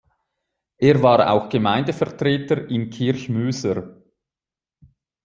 Er 0.79 1.03
war 1.03 1.29
auch 1.31 1.47
Gemeindevertreter 1.49 2.67
in 2.71 2.89
Kirchmöser. 2.89 4.01